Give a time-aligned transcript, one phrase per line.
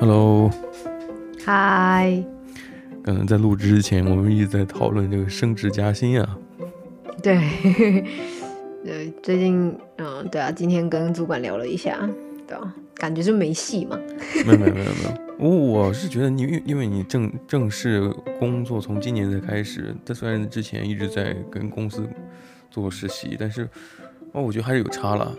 [0.00, 0.50] Hello，
[1.44, 2.24] 嗨。
[3.04, 6.36] 刚才在录制之前，我们一直在讨论这个升职加薪啊。
[7.22, 7.36] 对，
[8.84, 12.08] 呃，最近，嗯，对啊，今天跟主管聊了一下，
[12.48, 13.96] 对啊，感觉就没戏嘛。
[14.44, 22.04] 没有没有没有没有，我我是觉得你，因因为你正正式工作从今年才开始，但虽然之前一直在跟公司
[22.72, 23.68] 做实习，但是
[24.32, 25.34] 哦，我觉得还是有差了。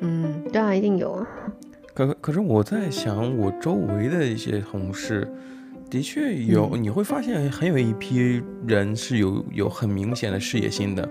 [0.00, 1.26] 嗯，对啊，一定有啊。
[1.94, 5.26] 可可是我在想，我周围的一些同事，
[5.88, 11.08] 的确有，嗯、你会发现很有一批人是有有很明显的事业心的。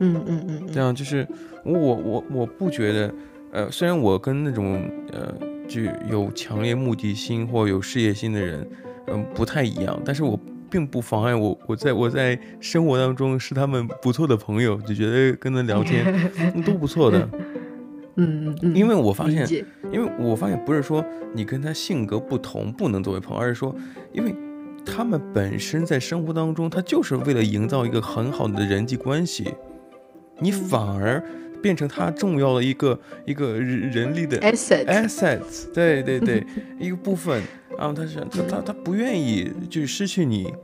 [0.00, 1.26] 嗯嗯嗯，这样就是
[1.64, 3.14] 我我我不觉得，
[3.52, 5.34] 呃，虽然我跟那种呃
[5.66, 8.60] 具有强烈目的心或有事业心的人，
[9.06, 10.38] 嗯、呃，不太一样，但是我
[10.72, 16.02] 并不妨碍我我在我在生活当中是他们不错的朋友，就觉得跟他聊天
[16.64, 17.28] 都不错的。
[18.16, 19.46] 嗯嗯，因为我发现，
[19.92, 23.74] 因为我发现不是说你跟他性格不同不能作为朋友，而是说，
[24.14, 24.34] 因为
[24.84, 29.52] 他们本身在生活当中，他就是为了营造一个很好的人际关系，
[30.40, 31.22] 你反而
[31.62, 36.44] 变成他重要的一个一个人力的 asset assets，对对对，
[36.80, 37.42] 一个部分，
[37.82, 40.54] 然后他是他他他不愿意就失去你，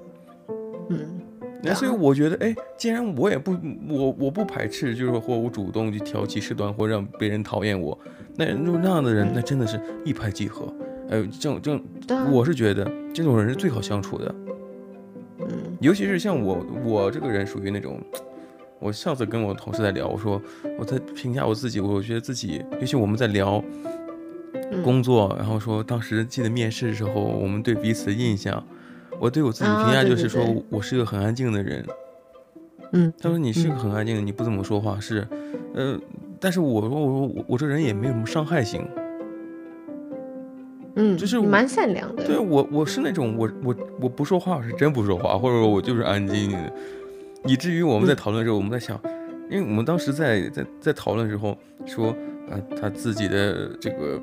[0.88, 1.20] 嗯。
[1.60, 3.50] 那所以我觉得，哎，既然我也不，
[3.88, 7.98] 我我不排斥，就是或我主动去挑起事端，或让别人讨厌我，
[8.36, 10.72] 那那样的人，那真的是一拍即合。
[11.10, 14.34] 哎，这种这种，我是觉得这种人是最好相处的。
[15.40, 15.48] 嗯，
[15.80, 18.00] 尤其是像我，我这个人属于那种，
[18.78, 20.40] 我上次跟我同事在聊，我说
[20.78, 23.60] 我在评价我自己，我觉得自己，尤其我们在聊
[24.84, 28.62] 工作，然后说当时记得面试的时候，我们对彼此的印象。
[29.20, 31.84] 我对我自己评价就是说，我是一个很安静的人。
[32.92, 35.26] 嗯，他说你是个很安静的，你不怎么说话，是，
[35.74, 35.98] 呃，
[36.38, 38.86] 但是我说我说我我这人也没有什么伤害性。
[40.94, 42.24] 嗯，就是蛮善良的。
[42.24, 46.72] 对我我是那种我我我不说话，我是真不说话，或者说我就是安静的。
[47.44, 49.00] 以至于我们在讨论的时候，我们在想，
[49.50, 52.10] 因为我们当时在在在讨论的时候说，
[52.48, 54.20] 啊，他自己的这个。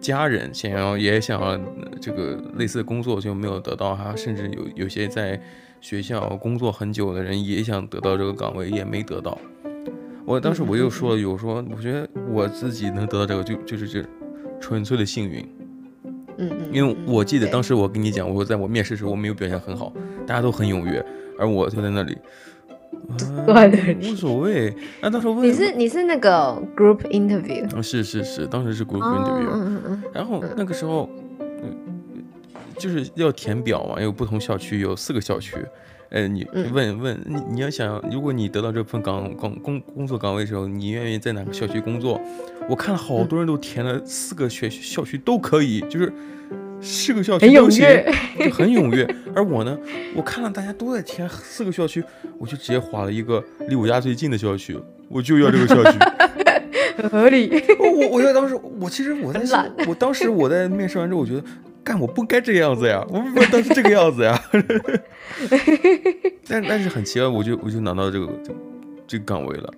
[0.00, 1.58] 家人想要也想要
[2.00, 5.40] 这个类似的工作就没有得到哈，甚至有有些在
[5.80, 9.38] 学校工作很久的人也想得到这个岗位也没得到。
[10.24, 14.08] 我当时我又说了，有说我觉得我自己能得到这个就就是这
[14.60, 15.46] 纯粹的幸运。
[16.38, 19.92] 嗯嗯，因为我记得当时我跟你讲，我说在我面试时候我没有表现很好，
[20.26, 21.04] 大家都很踊跃，
[21.38, 22.16] 而我就在那里。
[23.18, 24.74] 对对，无所谓。
[25.00, 27.64] 那到时候问你是你是那个 group interview？
[27.76, 29.48] 啊，是是是，当时是 group interview。
[29.50, 30.02] 嗯嗯嗯。
[30.12, 31.76] 然后那个时候，嗯，
[32.78, 35.56] 就是要填表嘛，有不同校区，有四个校区。
[36.10, 42.20] 呃，你问问你你要想，如果你得到这份岗岗工工作岗位的时候，你愿意在哪个校区工作？
[42.68, 46.12] 我看了好多人都填了四个学校区都可以，就是。
[46.80, 47.86] 四个校区都行，
[48.38, 49.06] 就很踊跃。
[49.34, 49.78] 而我呢，
[50.14, 52.02] 我看了大家都在填四个校区，
[52.38, 55.98] 我就直接划了一个离我家最近的校区，我就要这个校区，
[56.96, 57.50] 很合理。
[57.78, 61.42] 我我觉得当时我其实我在想，我当时我在面试完之后，我觉得
[61.82, 64.42] 干我不该这个样子呀，我不当时这个样子呀。
[66.48, 68.54] 但但是很奇怪，我就我就拿到这个这
[69.06, 69.72] 这个岗位了。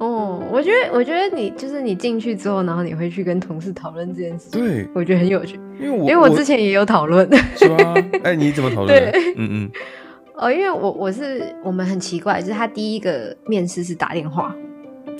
[0.00, 4.50] 哦，我觉得，我觉得你就是你进去之后，然后你会去跟同事讨论这件事。
[4.50, 7.28] 对，我觉得很有趣，因为我因为我之前也有讨论。
[7.54, 7.94] 是吗？
[8.24, 8.88] 哎，你怎么讨论？
[8.88, 9.70] 对，嗯嗯。
[10.36, 14.56] 哦，因为我我是我们很奇怪，就是他第一个面试是打电话，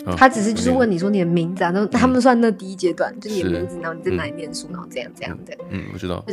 [0.06, 5.54] 哦、他只是就是问你说你的名字啊，那、嗯、他们算那第一阶段，就你的名字，然后你在哪里念书，嗯、然后这样这样的。
[5.68, 6.24] 嗯，我知道。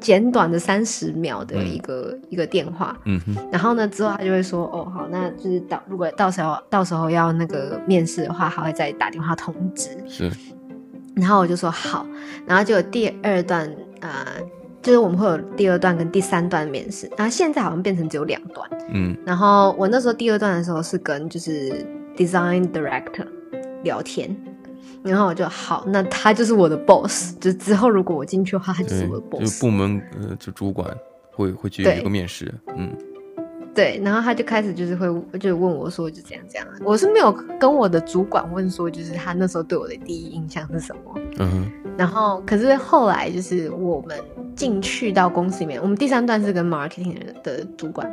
[0.00, 9.90] 简短的三十秒的一个、嗯、一个电话，嗯哼，然后呢之后他就会说，哦好，那就是到如果到时候到时候要那个面试的话，他会再打电话通知。
[10.08, 10.30] 是，
[11.14, 12.06] 然后我就说好，
[12.46, 13.68] 然后就有第二段
[14.00, 14.42] 啊、呃，
[14.80, 21.86] 就是我们会有第二段跟第三段面试，然后现在好像变成只有两段，嗯，然后我那时候第二段的时候是跟就是
[22.16, 23.26] design director
[23.84, 24.34] 聊天。
[25.02, 27.34] 然后我就好，那他就是我的 boss。
[27.40, 29.60] 就之后如果我进去的话，他就是我的 boss。
[29.60, 30.94] 就部门呃，就主管
[31.32, 32.92] 会会去一个面试，嗯，
[33.74, 33.98] 对。
[34.04, 35.08] 然后他就开始就是会
[35.38, 36.66] 就问我说，就这样这样。
[36.84, 41.00] 我是没有跟我的主管问说，就是他那时候对我的第一印象是什么。
[41.38, 41.72] 嗯哼。
[41.96, 44.18] 然后可是后来就是我们
[44.54, 48.06] 进去到公司里面，我们第三段是跟 marketing 的主管，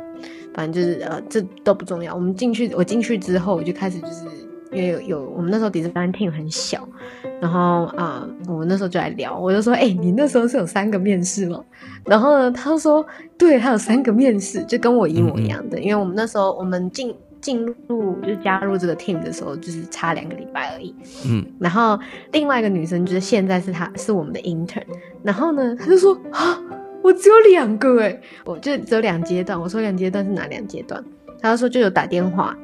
[0.54, 2.14] 反正就是呃这都不重要。
[2.14, 4.24] 我们进去，我进去之后我就开始就是。
[4.72, 6.86] 因为有有我们那时候 design team 很小，
[7.40, 11.64] 然后啊、呃，我们那时候就来聊，我就说，哎、欸，你那时候是有三个面试吗？
[12.04, 13.04] 然后呢，他说，
[13.38, 15.78] 对，他有三个面试，就跟我一模一样的。
[15.78, 20.94] 因为我们那时候我们进进入就是加入这个 team 的时候，就是差两个礼拜而已。
[21.26, 21.98] 嗯，然后
[22.32, 24.84] 另外一个女生就是现在是她是我们的 intern，
[25.22, 26.60] 然后呢，她就说啊，
[27.02, 29.58] 我只有两个哎，我就只有两阶段。
[29.58, 31.02] 我说两阶段是哪两阶段？
[31.40, 32.58] 他就说就有打电话，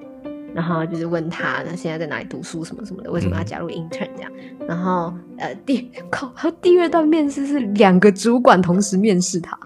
[0.54, 4.30] 然后就是问他那现在在哪里读书什么什么的，为什么要加入 intern 这样？
[4.60, 9.58] 嗯、然后呃第靠，还有第二段面试是两个主管同时面试他。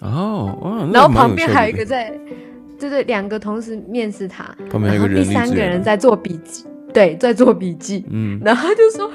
[0.00, 2.18] 哦，哇，然后旁边还有一个在。
[2.78, 8.04] 对对，两个同时面试他，旁边还有个人，第三个人在做笔记，对，在做笔记。
[8.10, 9.10] 嗯，然后他就说：“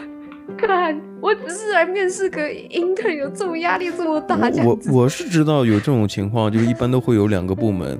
[0.57, 4.35] 看，我只是来面试个 intern，有这种压力这么大？”
[4.65, 7.99] 我我是知道有这种情况，就是一般都会有两个部门，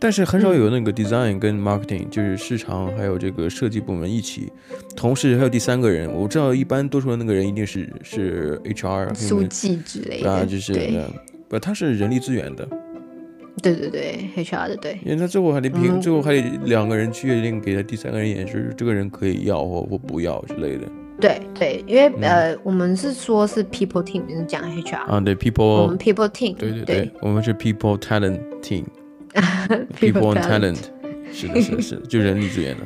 [0.00, 4.50] 但是很少有那个 design 跟 marketing，就是市场还有这个设计部门一起，
[4.96, 6.10] 同时还有第三个人。
[6.10, 10.72] 我知道一般多数的那个人一定是是 HR 书记之类的，啊，就是
[11.48, 12.66] 不，他是人力资源的。
[13.62, 20.86] 对对对，HR 的对，因为他最后还得评，嗯、最后还得两个人去决定给他第三个人演示，这个人可以要或或不要之类的。
[21.20, 28.38] 对对，因为、嗯、呃，我们是说是 people team，就是讲 HR 啊，对 people，我们 people team，对对对，对我们是 people talent
[29.98, 30.78] team，people talent，
[31.32, 32.82] 是的，是的， 是的，就人力资源的。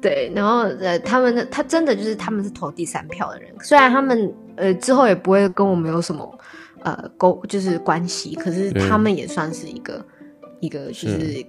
[0.00, 6.38] 对，然后呃，他们的他真的就是他们是投第三票的人，虽然他们呃之后也不会跟我们有什么。
[6.84, 10.04] 呃，沟就是关系，可是他们也算是一个
[10.60, 11.42] 一个就是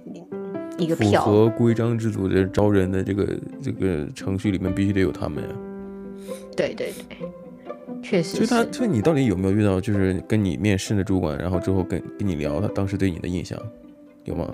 [0.78, 1.22] 一个票。
[1.22, 5.50] 符合规章制度的招人的这个这个程序里面，必须得有他们呀。
[6.56, 7.18] 对对对，
[8.02, 8.42] 确实。
[8.42, 13.60] 所以他，所以你到底有没有遇到，就是跟你面试的主管，然后之后跟跟你聊，他当时对你的印象
[14.26, 14.46] 有吗？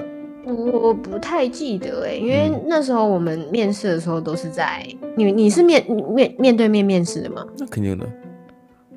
[0.44, 4.84] 我不太记得哎，因为那时候我们面试的时候都是在
[5.16, 7.46] 你你是面面面对面面试的吗？
[7.58, 8.06] 那肯定的。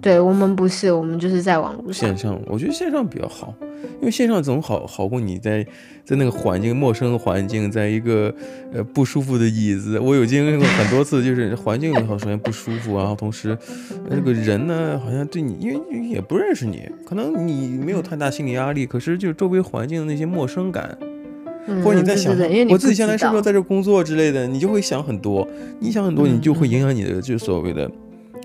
[0.05, 2.09] 对我们不是，我们就是在网络上。
[2.09, 3.51] 线上，我觉得线上比较好，
[3.99, 5.65] 因为线上总好好过你在
[6.03, 8.31] 在那个环境陌生的环境，在一个
[8.71, 9.97] 呃不舒服的椅子。
[9.97, 13.57] 我有经历过很多次，就是环境好首先不舒服，然后同时
[14.07, 20.95] 那个人呢好像对你，因为也不认识你，可能你没有太大心理压力，可是就是周围环境的那些陌生感，
[21.65, 22.31] 嗯、或者你在想
[22.69, 25.47] 我自己将来是不是在这工作之类的，你就会想很多，
[25.79, 27.89] 你想很多，你就会影响你的就所谓的。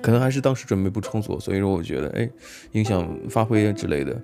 [0.02, 2.28] 可能还是当时准备不充足，所以说我觉得，哎，
[2.72, 4.16] 影响发挥之类的，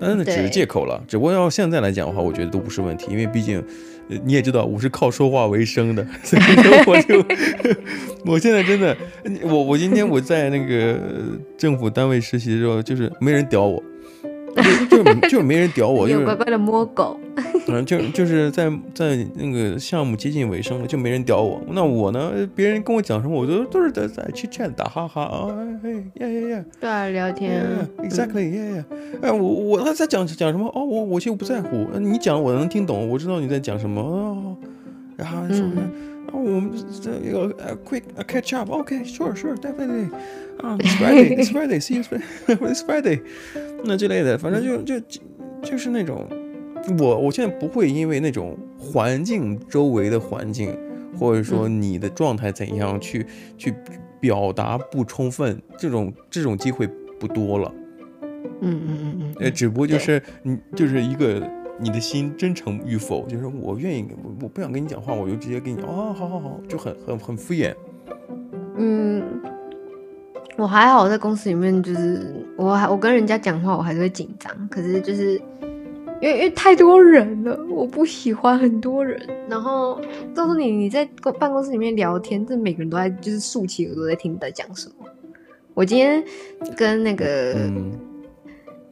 [0.00, 1.02] 但是那只是借口了。
[1.06, 3.62] 只不过要现在来讲的话，我觉得都不是问题，因为毕竟
[4.24, 7.24] 你也知道，我是靠说话为生的， 所以说我就，
[8.32, 8.96] 我现在真的，
[9.44, 10.98] 我我今天我在那个
[11.56, 13.82] 政府单位实习的时候，就是没人屌我。
[14.90, 17.18] 就就，就没人屌我， 就乖乖的摸狗。
[17.68, 21.60] 嗯，就就是在在那个项目接近尾声了，就没人屌我。
[21.68, 22.32] 那我呢？
[22.54, 25.48] 别人跟我讲什么，我都都是在在去 chat 打哈哈啊，
[25.84, 25.90] 哎
[26.26, 27.64] 呀呀呀，对啊，聊天
[27.98, 28.84] ，exactly，呀呀。
[29.22, 30.66] 哎，我我他在讲讲什么？
[30.74, 31.86] 哦，我我其实不在乎。
[31.98, 34.00] 你讲我能听懂，我知道你在讲什么。
[34.00, 34.56] 哦，
[35.16, 35.58] 然后说。
[35.58, 35.90] 嗯
[36.32, 36.70] 哦，我们
[37.02, 37.54] 这个
[37.84, 40.08] quick catch up，OK，sure，sure，definitely，
[40.62, 42.02] 啊，it's Friday，it's Friday，see you
[42.46, 43.20] Friday，it's Friday，
[43.84, 44.98] 那之类的，反正就就
[45.62, 46.26] 就是那种，
[46.98, 50.76] 我我现在不会因为那种环境周围的环境，
[51.18, 53.26] 或者说你的状态怎样去
[53.56, 53.74] 去
[54.20, 56.88] 表达不充分，这种这种机会
[57.18, 57.74] 不多了。
[58.60, 61.42] 嗯嗯嗯嗯，呃，只不过就是你就是一个。
[61.80, 67.74] 你的心真诚与否，就是我愿意，我我不想跟你讲话，我就直接跟你哦，好好好，就很很很敷衍。
[68.76, 69.24] 嗯，
[70.56, 74.54] 我还好，在公司里面就是我还我跟人家讲话，我还是会紧张。
[74.68, 75.40] 可是就是
[76.22, 79.20] 因为因为太多人了，我不喜欢很多人。
[79.48, 80.00] 然后
[80.34, 85.06] 告诉你，你在公办公室里面聊天，这每个人都在就是竖起耳朵在听你在讲什么。
[85.74, 86.24] 我今天
[86.76, 87.52] 跟那个。
[87.54, 87.90] 嗯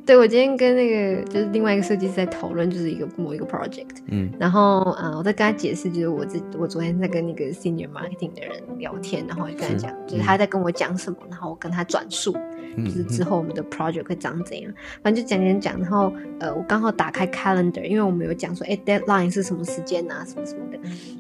[0.07, 12.37] 对，我今天跟那个就是另外一个设计师在讨论，就是一个某一个 project，嗯，然后啊、呃，我在跟他解释，就是我这我昨天在跟那个 senior marketing 的人聊天，然后我就跟他讲，是就是他在跟我讲什么，然后我跟他转述，
[12.77, 20.79] 嗯、就是之后我们的 project 会长怎样，嗯、反正就讲讲讲，然后呃，我刚好打开 calendar，因为我们有讲说，哎，deadline 是什么时间啊，什么什么的，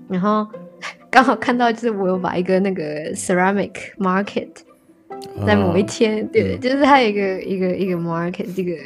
[0.09, 0.45] 然后
[1.11, 4.49] 刚好看到就是我有把一个那个 ceramic market。
[5.47, 8.77] 在某一天，啊、对，嗯、就是他有一个一个一个 market，这个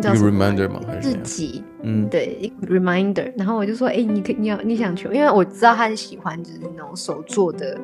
[0.00, 0.80] 叫什么 reminder 吗？
[0.86, 1.62] 还是日记？
[1.82, 3.32] 嗯，对，一个 reminder。
[3.36, 5.08] 然后我就说，哎、欸，你可你要你想去？
[5.08, 7.76] 因为我知道他是喜欢就是那种手做的，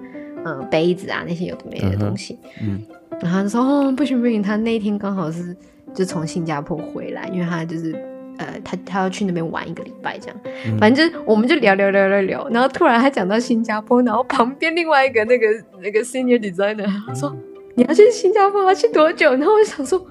[0.71, 2.39] 杯子啊那些有的没的东西。
[2.63, 2.81] 嗯，
[3.21, 5.57] 然后他说，哦，不行不行，他那一天刚好是
[5.93, 7.93] 就从新加坡回来，因为他就是
[8.39, 10.37] 呃，他他要去那边玩一个礼拜这样。
[10.67, 15.47] 嗯、反正就我们就聊聊聊聊聊，然后突然他讲到新加坡，然后旁边另外一个那个
[15.83, 17.35] 那个 senior designer 他说。
[17.77, 19.31] 嗯你要去新加坡要去多久？
[19.33, 20.05] 然后我就想说，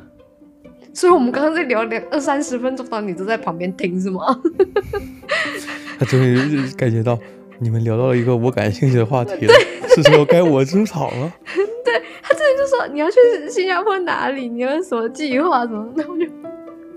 [0.93, 4.39] 所以我们刚刚在聊两二三十分钟，到你都在旁边听是吗？
[5.98, 6.38] 他终于
[6.77, 7.17] 感觉到
[7.60, 9.53] 你们聊到了一个我感兴趣的话题了，
[9.95, 11.34] 是时候该我出场了。
[11.84, 13.17] 对，他之前就说你要去
[13.50, 15.88] 新加坡哪里，你有什么计划什么？
[15.98, 16.25] 那我就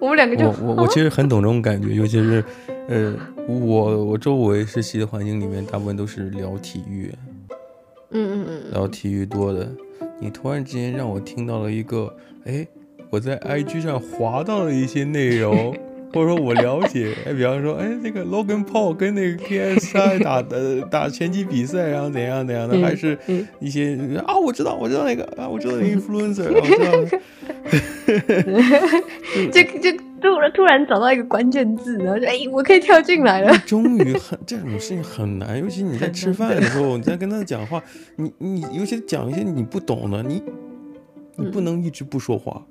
[0.00, 2.44] 我们两个就我我我其实很懂这种感觉，尤其是
[2.88, 3.14] 呃
[3.46, 7.10] 我我周围实习的环境里面，大部分都是聊体育，
[8.10, 9.66] 嗯嗯嗯，聊体育多的。
[10.20, 12.66] 你突然之间让我听到了一个，哎，
[13.10, 15.76] 我在 IG 上划到了一些内容。
[16.12, 23.18] 或者说我了解，哎，比方说，哎，那个 Logan Paul 跟那个 KSI 打的打拳击比赛，然后怎样怎样的，还是
[23.60, 23.96] 一些
[24.26, 27.18] 啊，我知道，我知道那个啊，我知道 influencer，我知道。
[29.52, 33.56] 就就突然突然找到一个关键字，然后就哎，我可以跳进来了。
[33.66, 37.82] 终于很这种事情很难，尤其你在吃饭的时候，你在跟他讲话，
[38.16, 40.42] 你你尤其讲一些你不懂的，你
[41.36, 42.64] 你不能一直不说话。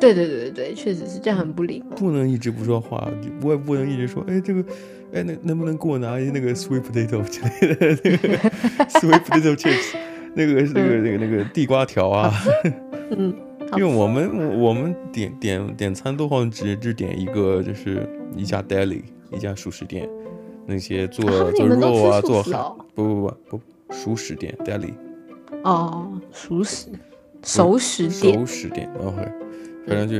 [0.00, 1.96] 对对对对对，确实是这样，很不礼貌。
[1.96, 3.10] 不能一直不说话，
[3.42, 4.64] 我也不能一直说，哎，这个，
[5.12, 8.38] 哎，那能不能给我拿一那个 sweet potato 之类的，那个
[8.98, 9.94] sweet potato chips，
[10.34, 12.32] 那个那个那个那个地瓜条啊。
[13.16, 13.34] 嗯，
[13.76, 20.08] 因为我们我们点点点餐都好像只只点一个，就是一家 deli，一家熟食店，
[20.66, 23.14] 那些做做肉啊，做好，不不
[23.50, 23.60] 不不，
[23.92, 24.94] 熟食店 deli。
[25.62, 26.88] 哦，熟食，
[27.42, 29.32] 熟食店，熟食店，OK。
[29.86, 30.16] 反正就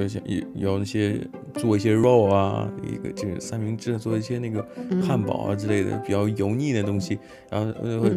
[0.00, 1.20] 有些有有那些
[1.54, 4.64] 做一些肉啊，一个就是三明治，做一些那个
[5.02, 7.18] 汉堡啊之类的比较油腻的东西，
[7.50, 8.10] 然后会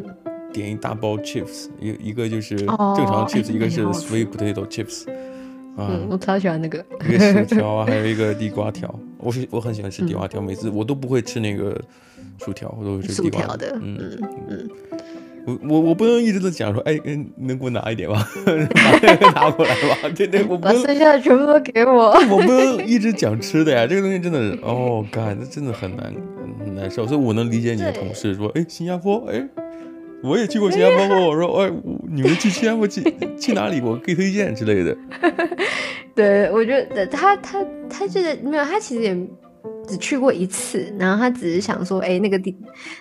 [0.53, 5.09] 点一大包 chips，一一个就是正常 chips， 一个是 sweet potato chips，
[5.75, 11.81] 啊，我超喜欢那个一个薯 条啊，还有一个地瓜条，我是我很喜欢吃地瓜条，每次我都不会吃那个
[12.37, 14.69] 薯条，我都会吃地瓜条的，嗯嗯。
[15.45, 16.99] 我我我不能一直都讲说，哎，
[17.37, 18.25] 能给我拿一点吗？
[19.35, 22.11] 拿过来吧，对对，我不能把剩下的全部都给我。
[22.29, 26.13] 我不能一直讲吃的呀，这个东西真的是，哦，干，这真的很难
[26.59, 27.05] 很难受。
[27.05, 29.47] 所以我能理解你的同事说，哎，新加坡，哎，
[30.23, 31.71] 我也去过新加坡，我说，哎，
[32.11, 33.01] 你们去新加坡去
[33.39, 33.79] 去哪里？
[33.81, 34.97] 我可以推荐之类的。
[36.15, 39.15] 对，我觉得他他他这个没有，他其实也。
[39.87, 42.55] 只去过一次，然后他只是想说，哎，那个地，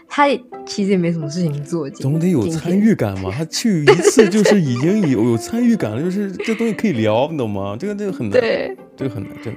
[0.07, 0.29] 他
[0.65, 3.31] 其实也没什么事情做，总得有参与感嘛。
[3.31, 7.77] 他去一次 就是已经有有参与感了，就是这东西可以聊，你懂吗？
[7.79, 9.57] 这个这个很难，对，这个很难，这个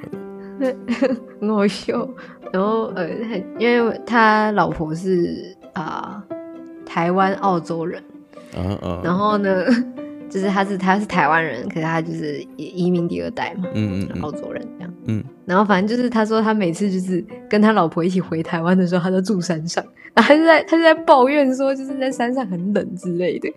[0.60, 0.76] 对，
[1.40, 2.08] 很好笑。
[2.52, 3.08] 然后呃，
[3.60, 6.38] 因为他老婆是啊、呃、
[6.86, 8.02] 台湾澳洲人，
[8.56, 9.66] 啊啊，然后呢。
[10.30, 19.82] 就是他是他是台湾人，可是他就是移民第二代嘛，嗯嗯，澳洲人这样，嗯，然后反正就是他说他每次就是跟他老婆一起回台湾的时候，他都住山上，
[20.14, 23.50] 然后他就在他就在抱怨说就是在山上很冷之类的，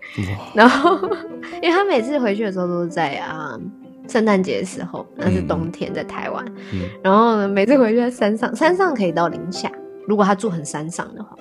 [0.55, 0.97] 然后
[1.61, 3.59] 因为他每次回去的时候都是在啊
[4.07, 9.69] 圣诞节的时候，那是冬天在台湾，嗯，然后呢每次回去在山上，山上可以到零下，
[10.07, 11.35] 如果他住很山上的话，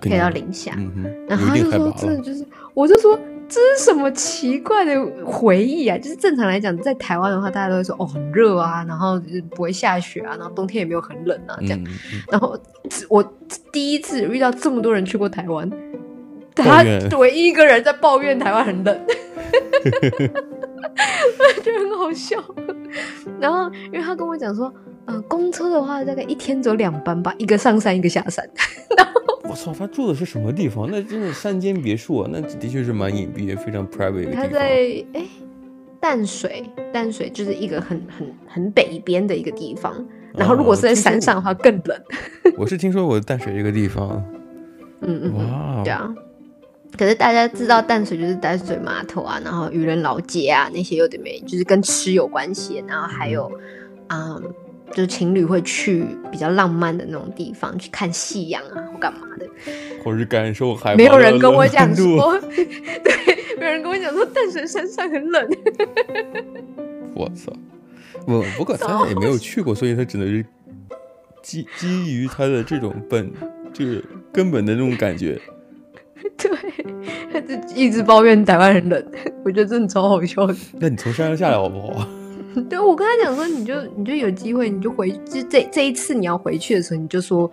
[0.00, 3.18] 可以到零下，嗯，然后他就说真的就是，我就说。
[3.48, 5.96] 这是什么奇怪的回忆啊？
[5.96, 11.78] 就是正常来讲，在台湾的话，大家都会说哦很热啊，然后就是不会下雪啊，然后冬天也没有很冷啊这样。
[11.80, 12.58] 嗯嗯、然后
[13.08, 13.22] 我
[13.72, 15.70] 第一次遇到这么多人去过台湾，
[16.54, 16.84] 他
[17.16, 19.00] 唯一一个人在抱怨台湾很冷，
[21.38, 22.36] 我觉得很好笑。
[23.40, 28.46] 然后因为他跟我讲说，嗯、呃，公车的话大概一天走两班吧，一个上山，一个下山。
[28.94, 29.12] 然后
[29.48, 30.86] 我操，他住的是什么地方？
[30.90, 34.36] 那真的山间别墅啊，那的确是蛮隐蔽、非常 private 的地方。
[34.36, 35.24] 他在哎
[35.98, 36.62] 淡水，
[36.92, 40.06] 淡水就是一个很很很北边的一个地方。
[40.36, 41.98] 然后如果是在山上的话，更冷。
[42.58, 44.22] 我是听说过淡水这个地方。
[45.00, 46.14] 嗯嗯，哇，对啊。
[46.98, 52.84] 可是大家知道淡水就是淡水码头啊，然后渔人老街啊那些有点没，就是跟吃有关系。
[52.86, 53.50] 然后还有，
[54.08, 54.42] 嗯。
[54.90, 59.46] 嗯就是情侣会去比较浪漫的那种地方去看夕阳啊，或干嘛的，
[60.02, 60.96] 或是感受海。
[60.96, 65.48] 没有人跟我讲说，对，没有人跟我讲说淡水山上很冷。
[67.14, 67.52] 我操！
[68.26, 70.44] 我，不过他也没有去过，所以他只能是
[71.42, 73.30] 基基于他的这种本，
[73.72, 75.40] 就是根本的那种感觉。
[76.36, 76.50] 对，
[77.32, 79.04] 他就一直抱怨台湾人冷，
[79.44, 80.54] 我觉得真的超好笑的。
[80.80, 82.08] 那你从山上下来好不好？
[82.62, 87.50] 对，我跟他讲说，你就你就有机会，你就回，就这这一次你要回去的时候，你就说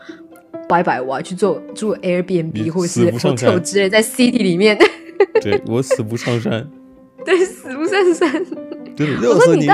[0.67, 4.77] 拜拜，我要去做住 Airbnb 或者是 hotel 之类，在 city 里面。
[5.41, 6.67] 对，我死不上山。
[7.25, 8.31] 对，死不上山。
[8.95, 9.65] 真的热死你！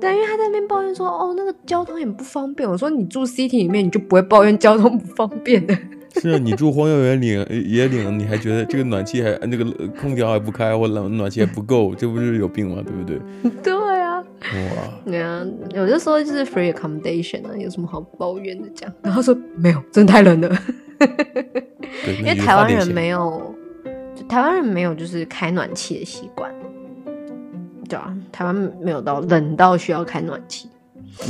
[0.00, 2.68] 但因为他在那边抱怨说，哦，那个交通很不方便。
[2.68, 5.76] 我说你住 city 里面，你就不会抱怨交通不方便的。
[6.20, 9.64] 是啊，你住荒郊野岭，野岭你还觉得这个暖气还那个
[10.00, 12.84] 空调还不开，或冷暖气还不够，这不是有病吗？
[12.86, 13.18] 对不对？
[13.62, 13.74] 对
[14.14, 14.24] 啊，
[14.76, 15.44] 哇，对啊，
[15.74, 18.94] 我就说就是 free accommodation 啊，有什么好抱怨的这样？
[19.02, 20.48] 然后说没有，真的太冷了。
[22.18, 23.54] 因为台湾人没有，
[24.28, 26.52] 台湾人没有就是开暖气的习惯。
[27.88, 30.68] 对啊，台湾没有到冷到需要开暖气。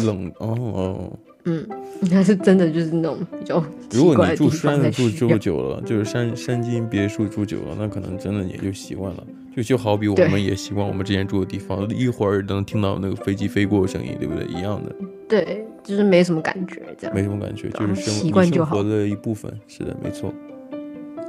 [0.04, 1.18] 冷哦哦。
[1.46, 1.66] 嗯，
[2.10, 3.62] 那是真的，就是那种比较。
[3.90, 9.26] 如果你住山住住久了，就是山山间别墅住久了，那可能真的也就习惯了。
[9.54, 14.44] 就就好比我们也习惯我们之前住的地方，一会儿能听到那个飞机飞过的声音，对不对？
[14.46, 14.94] 一样的。
[15.28, 17.14] 对，就是没什么感觉，这样。
[17.14, 18.74] 没什么感觉，就是生习惯就好。
[18.76, 20.32] 生活的一部分，是的，没错。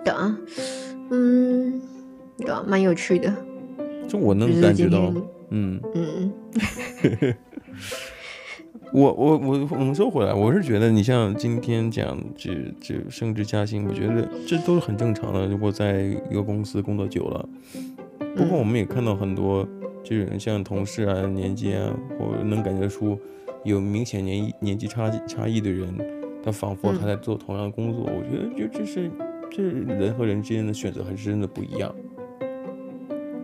[0.04, 0.38] 对啊，
[1.12, 1.82] 嗯，
[2.38, 3.32] 对啊，蛮有趣的。
[4.08, 5.14] 就我能感觉到，
[5.50, 6.34] 嗯嗯。
[8.92, 15.46] 我我我我们说回来，我是觉得你像今天讲这这升职加薪，我觉得这都是很正常的。
[15.48, 17.50] 如果在一个公司工作久了，
[18.36, 19.68] 不过我们也看到很多
[20.04, 23.20] 这种像同事啊、年纪啊，或者能感觉出
[23.64, 25.94] 有明显年年纪差差异的人，
[26.44, 28.04] 他仿佛还在做同样的工作。
[28.06, 29.12] 我觉得就这是
[29.52, 31.94] 这人和人之间的选择还是真的不一样。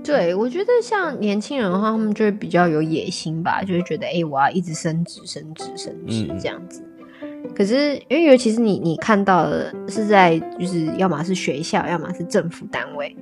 [0.04, 6.84] 对，我觉得像年轻人的话，他们就会比较有野心吧，就会觉得，哎，我要一直升职、升职、升职这样子。
[7.22, 13.16] 嗯、可是，因为尤其是你，你看到的是在，就是要么是学校，要么是政府单位，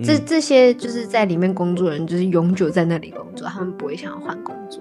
[0.00, 4.80] 这、嗯、这些就是在里面工作的人，就是永久在那里工作，他们不会想要换工作。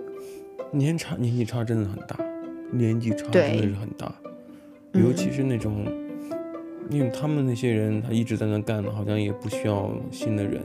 [0.72, 2.16] 年差年纪差真的很大，
[2.72, 4.14] 年纪差真的是很大，
[4.94, 5.86] 尤其是那种，
[6.90, 10.62] 因为他们那些人他一直在那干，好像也不需要新的人。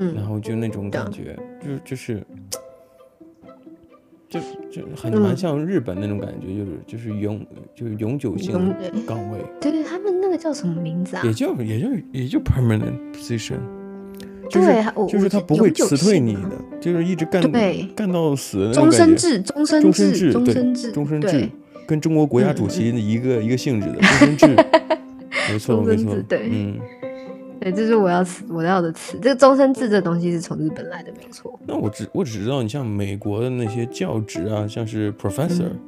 [0.00, 2.22] 嗯，然后就那种感觉，就就是，
[4.28, 8.52] 就就很蛮像日本那种感觉，就是就是永就是永久性
[9.06, 9.38] 岗位。
[9.60, 11.22] 对对，他们那个叫什么名字啊？
[11.24, 13.58] 也就也就也就 permanent position，
[14.50, 17.40] 就是就是他不会辞退你的，就是一直干
[17.94, 18.98] 干到死的那种感觉。
[18.98, 21.48] 终身制，终身制，终身制，终身制，
[21.86, 24.56] 跟中国国家主席的一个一个性质的 终身制。
[25.46, 26.80] 没错没错，对，嗯。
[27.64, 29.18] 对，这是我要词，我要的词。
[29.22, 31.58] 这个终身制这东西是从日本来的，没错。
[31.66, 35.80] 那我只我只知道，你像美国的那些教职啊，像是 professor，、嗯、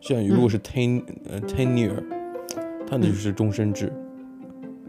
[0.00, 2.02] 像如果是 ten uh, tenure，
[2.88, 3.92] 它那就是终身制。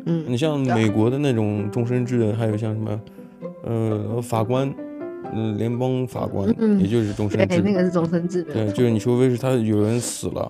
[0.05, 0.23] 嗯。
[0.25, 3.01] 你像美国的那种终身制的，还有像什么
[3.65, 4.73] 呃法官，
[5.33, 7.47] 嗯、呃，联邦法官，嗯、也就是终身制。
[7.47, 8.43] 对，那个是终身制。
[8.43, 10.49] 对，就是你除非是他有人死了。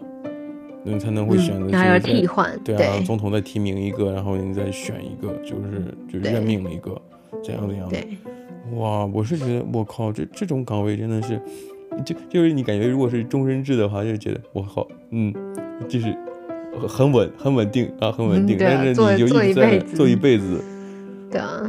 [0.90, 7.00] 你才能会选择，还要替换，对啊，总统再提名一个，然后你再选一个，就是就任命一个，
[7.44, 7.98] 这样的样的。
[8.74, 11.42] 哇，我是觉得我靠，这这种岗位真的是，
[12.06, 15.34] 就就是你感觉如果是终身制的话，就觉得我靠，嗯，
[15.88, 16.16] 就是
[16.88, 20.64] 很稳很稳定啊，很稳定，但是你就一直在做一辈子。
[21.32, 21.62] 对啊，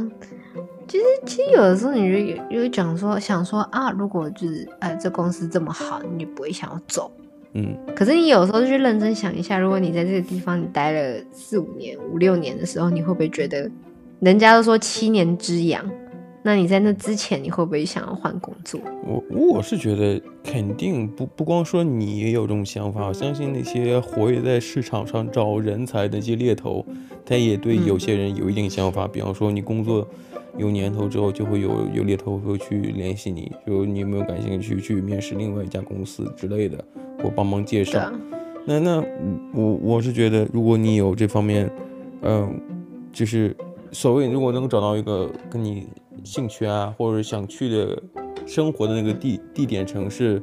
[0.87, 7.11] 其实其实有的时候你就有有讲说想说啊，如果就是哎这公司这么好，你就不会想要走。
[7.53, 13.69] 嗯，可是你有时候就去认真想一下，如果你在这个地方你待了四五年、五六年的时候，你会不会觉得，
[14.19, 15.83] 人家都说七年之痒，
[16.43, 18.79] 那你在那之前，你会不会想要换工作？
[19.05, 26.85] 我我是觉得肯定不不光说你也有这种想法，我相信那些活跃在市场上找人才的那些猎头，
[27.25, 30.07] 他也对有些人有一定想法，嗯、比方说你工作。
[30.57, 36.77] 有年头之后，就会有有猎头会去联系你，就你有没有感兴趣去面试另外一家公司之类的，
[37.21, 37.99] 或帮忙介绍。
[37.99, 38.11] 啊、
[38.65, 39.03] 那那
[39.53, 41.69] 我我是觉得，如果你有这方面，
[42.21, 42.49] 嗯、呃，
[43.11, 43.55] 就是
[43.91, 45.87] 所谓如果能找到一个跟你
[46.23, 48.01] 兴趣啊，或者想去的
[48.45, 50.41] 生活的那个地地点城市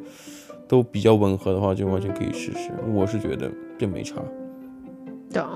[0.67, 2.71] 都比较吻合的话，就完全可以试试。
[2.95, 4.23] 我是觉得这没差。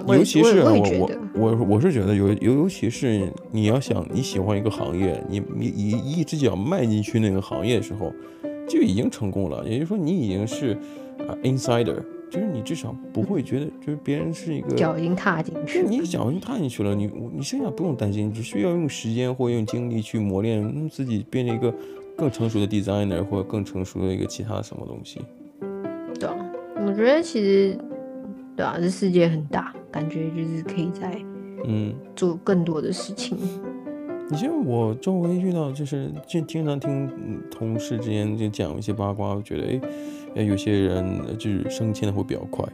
[0.07, 8.13] 尤其是我我我我是觉得尤尤尤其是你要想你喜欢一个行业，你你一一只脚迈进去那个行业的时候，
[8.69, 9.67] 就已经成功了。
[9.67, 10.77] 也就是说，你已经是
[11.29, 21.75] 啊 insider，就是你至少不会觉得就是别人是一个脚已经踏进去，你脚已经踏进去了，你你剩下不用担心，只需要用时间或用精力去磨练，自己变成一个
[22.17, 25.21] 更成熟的 designer 或者更成熟的一个其他什么东西。
[26.19, 26.37] 对啊，
[26.87, 27.79] 我觉得其实。
[28.55, 31.19] 对啊，这世界很大，感觉就是可以在
[31.65, 33.39] 嗯做更多的事情。
[33.41, 33.72] 嗯、
[34.33, 37.07] 你像我周围遇到，就是就经常听
[37.51, 39.79] 同事之间就讲一些八卦，我觉得
[40.35, 42.67] 哎，有些人就是升迁的会比较快。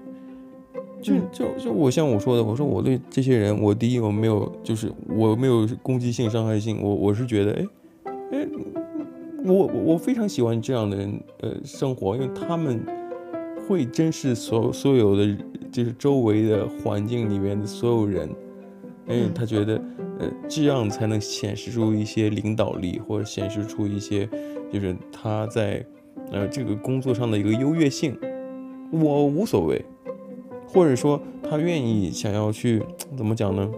[1.02, 7.66] 就就就我像我说的，我说我对这些人，我第一我没有就是我没有攻击性、伤害性，我我是觉得哎
[8.30, 8.48] 哎，
[9.44, 12.80] 我我非常喜欢这样的人呃生活，因为他们
[13.68, 15.36] 会珍视所所有的。
[15.70, 18.26] 就是周围的环境里面的所有人，
[19.06, 19.78] 因为他觉得，
[20.18, 24.28] 呃，这样才能显示出一些领导力，或者显示出一些
[24.72, 25.84] 就是他在
[26.30, 28.18] 呃这个工作上的一个优越性。
[28.90, 29.84] 我无所谓，
[30.66, 32.82] 或者说他愿意想要去
[33.16, 33.70] 怎么讲呢？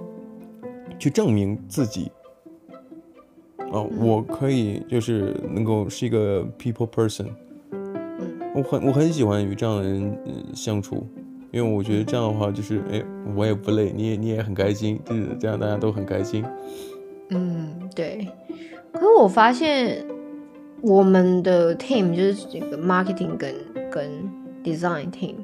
[0.99, 2.11] 去证明自己。
[3.73, 7.27] 哦，我可以就是能够是一个 people person。
[8.55, 10.19] 我很我很喜欢与这样的人
[10.55, 11.07] 相处，
[11.51, 13.03] 因为我觉得这样的话就是，哎，
[13.35, 16.45] 我也不累，你也你也很开心，就是这样大家都很开心。
[17.31, 18.29] 嗯，对。
[18.93, 20.05] 可是我发现
[20.81, 23.55] 我们的 team 就是这个 marketing 跟
[23.91, 24.11] 跟
[24.63, 25.35] design team，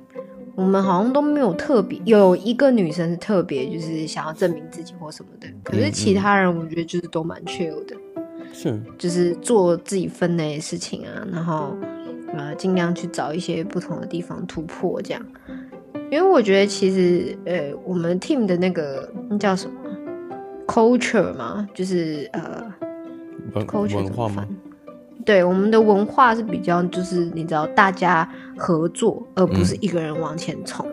[0.55, 7.97] 我们好像都没有特别有一个女生是特别就是想要证明自己或什么的，可是其他人我觉得就是都蛮 chill 的，
[8.53, 11.77] 是，就是做自己分内的事情啊，然后。
[12.37, 15.27] 呃，尽量去找一些不同的地方突破，这样，
[16.11, 19.75] 因为我觉得其实，呃，我们 team 的那个那叫什么
[20.67, 22.63] culture 嘛，就是呃
[23.65, 24.47] ，culture 文化吗？
[25.25, 30.87] 对，我们的文化是比较，就是你知道，大家合作，而不是一个人往前冲。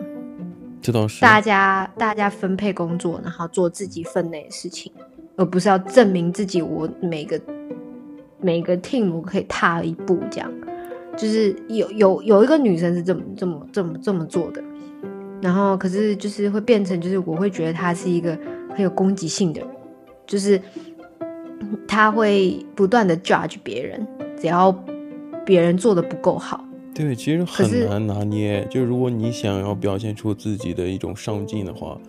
[0.82, 1.20] 这倒是。
[1.22, 4.90] 大家大家分配工作，然后做自己分内的事情，
[5.36, 6.60] 而不是要证明自己。
[6.60, 7.40] 我每个
[8.40, 10.52] 每个 team 我可以踏一步这样。
[11.16, 14.60] 就是有有有一个女生是这么这么这么这么做的，
[15.44, 18.34] 然后可是就是会变成就是我会觉得他是一个
[18.70, 19.68] 很有攻击性的人，
[20.26, 20.58] 就是
[21.86, 24.06] 他会不断的 judge 别人，
[24.40, 24.72] 只要
[25.44, 26.64] 别人做的不够好。
[26.94, 28.66] 对，其实很难拿捏。
[28.70, 32.00] 就如果你想要表现出自己的一种上进的话，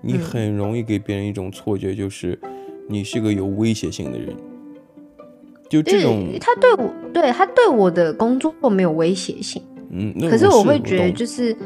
[0.00, 2.38] 你很容易给别人一种错觉，就是
[2.88, 4.28] 你是个有威胁性的人。
[5.68, 11.56] 就这种，他对我，对他对我的工作没有威胁性，嗯，可是我会觉得就是，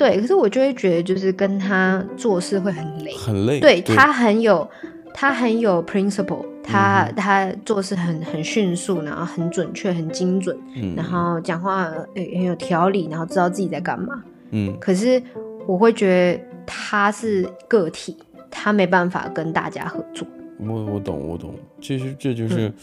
[0.00, 4.66] 对，可是我就会觉得就是跟他做事会很累，很累，对，对他很有，
[5.12, 15.22] 他很有 principle，他、嗯、他做事很很迅速，然后很准确，很精准，嗯，然后讲话诶很有条理，然后知道自己在干嘛，嗯，可是
[15.66, 18.16] 我会觉得他是个体，
[18.50, 20.26] 他没办法跟大家合作。
[20.58, 22.68] 我我懂我懂，其实这就是。
[22.68, 22.74] 嗯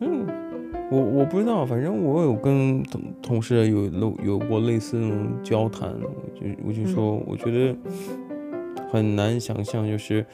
[0.00, 0.26] 嗯，
[0.90, 5.94] 我我不知道，反正我有跟同同事有有有过类似那种交谈，
[6.34, 7.76] 就我就说，我觉得
[8.90, 10.24] 很难想象，就是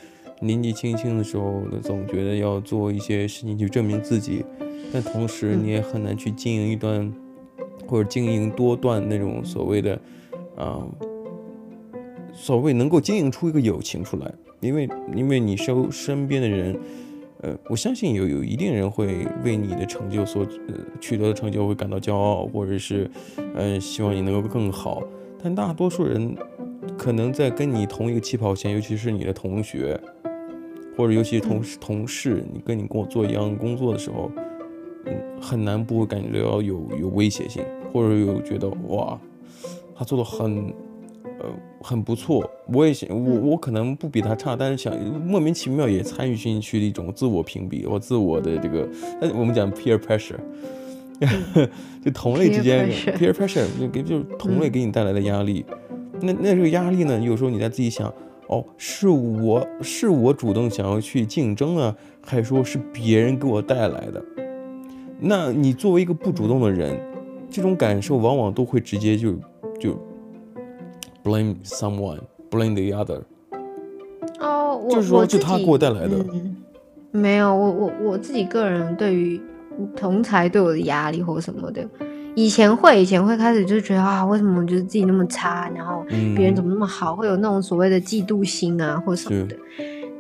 [0.41, 4.45] 年纪轻轻的时候，总觉得要做一些事情去证明自己，
[4.93, 7.13] 但同时你也很难去经营一段
[7.89, 10.01] 或者经营多段那种所谓的
[10.57, 10.87] 啊，
[12.33, 16.79] 所谓能够经营出一个友情出来，因为因为你身身边的人。
[17.45, 23.11] 呃，我相信有有一定人会为你的成就所呃取得的成就会感到骄傲，或者是，
[23.55, 25.03] 呃，希望你能够更好。
[25.43, 26.35] 但大多数人
[26.97, 30.01] 可能在跟你同一个起跑线，尤其是你的同学，
[30.97, 34.33] 或者尤其同事同事，你跟你跟我做一样工作的时候，
[35.05, 39.21] 嗯，很难不会感觉到有有威胁性，或者有觉得哇，
[39.95, 40.73] 他做的很。
[41.45, 41.51] 呃，
[41.83, 48.89] 很不错，我也想，我我可能不比他差，但是想莫名其妙也参与进去的一种自我评比或自我的这个，
[49.21, 50.39] 那我们讲 peer pressure，
[52.03, 55.65] 就同类之间 peer pressure 就给就是同类给你带来的压力，
[56.23, 58.13] 那那这个压力呢，有时候你在自己想，
[58.47, 64.25] 哦，是我是我主动想要去竞争啊，还是说是别人给我带来的？
[65.21, 66.99] 那你作为一个不主动的人，
[67.51, 69.35] 这种感受往往都会直接就
[69.79, 69.99] 就。
[71.25, 73.23] Blame someone, blame the other。
[74.39, 76.19] 哦，我就是说，就他给我带来的。
[76.35, 76.55] 嗯、
[77.13, 79.41] 没有，我我我自己个人对于
[79.97, 81.83] 同才对我的压力或什么的，
[82.35, 86.05] 以前会，以前会开始就觉得啊，为什么我觉得自己那么差，然后
[86.37, 89.57] 别人怎么那么好，嗯、会有那种所谓的嫉妒心啊或什么的。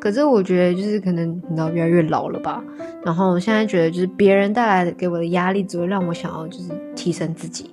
[0.00, 2.64] 可是我觉得就是可能你知道越来越老了吧，
[3.04, 7.70] 然后我现在觉得就是别人带来的给我的压力，只会让我想要就是提升自己。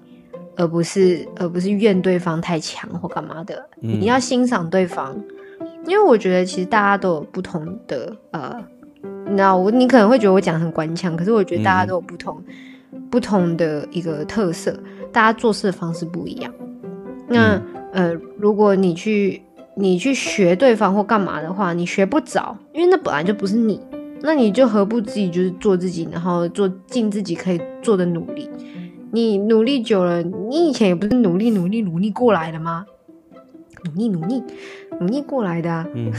[0.61, 5.19] 而不是而不是怨对方太强或干嘛的，嗯、你要欣赏对方，
[5.87, 8.55] 因为我觉得其实大家都有不同的呃，
[9.25, 12.39] 你知道我你可能会觉得我讲很官腔，可是我觉得大家都有不同、
[12.91, 14.71] 嗯、不同的一个特色，
[15.11, 16.53] 大家做事的方式不一样。
[17.27, 19.41] 那、嗯、呃，如果你去
[19.73, 23.81] 你去学对方或干嘛的话，你学不着，因为那本来就不是你，
[24.21, 28.47] 那你就何不自己就是做自己，然后做尽自己可以做的努力。
[29.11, 32.85] 你努力久了，你以前也不是努力努力努力过来的吗？
[33.83, 34.43] 努力努力
[34.99, 35.87] 努力过来的啊！
[35.93, 36.11] 嗯，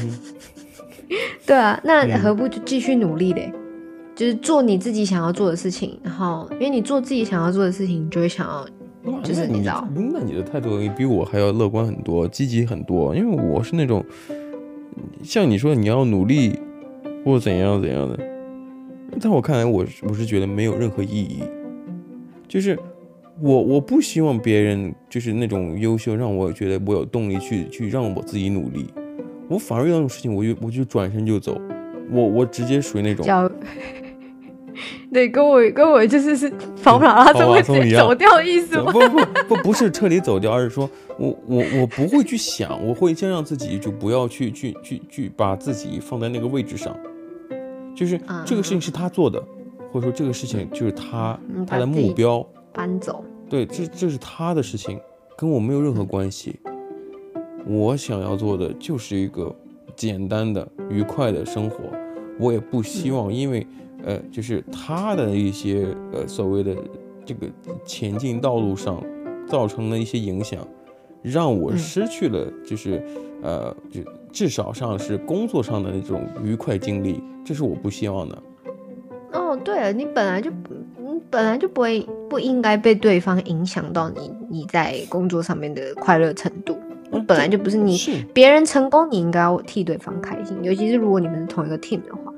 [1.47, 3.53] 对啊，那何不就继续努力嘞？
[3.55, 3.61] 嗯、
[4.17, 13.15] 就是做你自己想要做的事情，然后因为你做自己想要做的事情，你就会想要，就是你知道，那你的态度比我还要乐观很多，积极很多。
[13.15, 14.05] 因为我是那种，
[15.23, 16.59] 像你说你要努力，
[17.25, 18.19] 或怎样怎样的。
[19.21, 21.43] 在我看来，我我是觉得没有任何意义。
[22.53, 22.79] 就是
[23.41, 28.85] 我我不希望别人就是那种优秀，让我觉得我有动力去去让我自己努力。
[29.49, 31.59] 我反而遇到这种事情，我就我就转身就走。
[32.11, 33.25] 我我直接属于那种。
[35.11, 37.73] 对，跟我跟我就是是跑马拉松会走
[38.15, 38.93] 掉的意思吗？
[38.93, 46.95] 不不不不是彻底走掉，而是说我我我不会去想，我会先让自己就不要去去去去把自己放在那个位置上，
[47.95, 49.47] 就是这个事情是他做的，嗯、
[49.93, 54.99] 或者说这个事情就是他、嗯、他的目标搬走，对，这这是他的事情，
[55.37, 56.59] 跟我没有任何关系。
[57.67, 59.55] 我想要做的就是一个
[59.95, 61.79] 简单的愉快的生活，
[62.41, 63.67] 我也不希望因为。
[64.05, 66.77] 呃，就是他的一些呃所谓的
[67.25, 67.47] 这个
[67.85, 69.01] 前进道路上
[69.47, 70.67] 造成的一些影响，
[71.23, 73.01] 让我失去了就是
[73.45, 74.01] 呃就
[74.33, 78.43] 至少上是工作上的那种愉快经历，这是我不希望的。
[79.33, 86.77] 哦，对了，你本来就你本来就不会不应该被对方影响到你你在工作上面的快乐程度，
[87.27, 92.33] 本来就不是你是别人成功，你应该要替对方开心，尤其是如果你们是同一个 team 的话。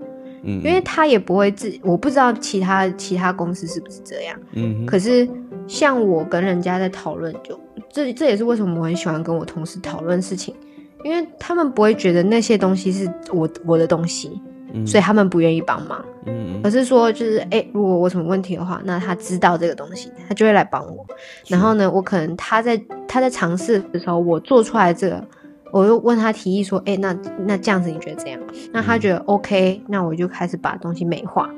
[0.47, 4.39] 因为他也不会自，我不知道其他其他公司是不是这样。
[4.53, 5.27] 嗯，可是
[5.67, 7.59] 像我跟人家在讨论，就
[7.91, 10.55] 这这也是为什么我很喜欢跟我同事讨论事情，
[11.03, 14.39] 因为他们不会觉得那些东西是我我的东西，
[14.75, 16.05] 嗯，所以他们不愿意帮忙。
[16.27, 21.07] 嗯，而是说就是哎、欸，如果我什么问题的话，那他知道这个东西，他就会来帮我。
[21.49, 22.77] 然后呢，我可能他在
[23.09, 25.25] 他在尝试的时候，我做出来这个。
[25.71, 28.41] 我又问他提议说，哎、欸，那那这样子你觉得怎样？
[28.73, 31.51] 那他觉得 OK，那我就开始把东西美化。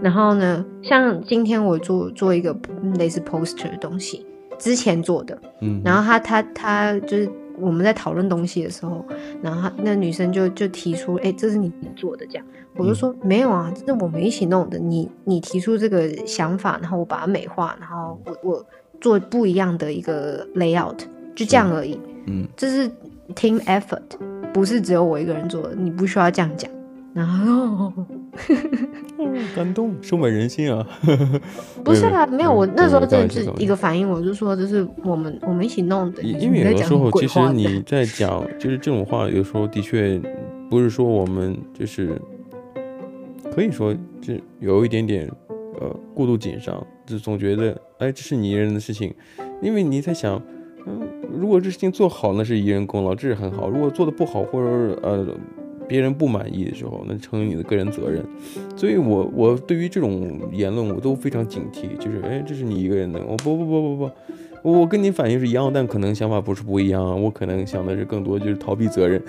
[0.00, 2.56] 然后呢，像今天我做做一个
[2.94, 4.24] 类似 poster 的东西，
[4.58, 9.04] 之前做的，嗯，然后他他他就是我们在讨论东西的时候，
[9.42, 12.44] 然后那女生就就提出，哎、欸，这是你做的这样，
[12.76, 14.78] 我就说、嗯、没有啊，这是我们一起弄的。
[14.78, 18.66] 你你提出这个想法，然后我把它美化，然后我我
[19.00, 20.98] 做不一样的一个 layout，
[21.34, 22.00] 就这样而已。
[22.26, 22.90] 嗯，这是。
[23.36, 24.02] Team effort
[24.52, 26.68] 不是只有我一个人做的，你不需要这样讲。
[27.14, 27.92] 然后，
[29.54, 30.86] 感动，收买人心啊！
[31.84, 36.22] 不是啊，没有，我那时候就是一个反应，我就说这是我们我们一起弄的。
[36.22, 40.20] 因为有的时候，其实你在讲就是这种话，有时候的确
[40.68, 42.20] 不是说我们就是
[43.54, 45.30] 可以说就有一点点
[45.80, 49.12] 呃过度紧张，就总觉得哎这是你一人的事情，
[49.60, 50.40] 因为你在想。
[50.86, 50.98] 嗯，
[51.38, 53.68] 如果这事情做好，那是一人功劳，这是很好。
[53.68, 55.26] 如果做的不好，或者呃
[55.90, 58.24] 别人不满意的时候，那成为你的个人责任。
[58.76, 64.10] 所以我我对于这种言论我都非常警惕，就是哎，这是你一个人的，我不不不不
[64.62, 67.12] 不，我跟你反应是一样，但可能想法不是不一样啊。
[67.12, 69.20] 我可能想的是更多就是逃避责任，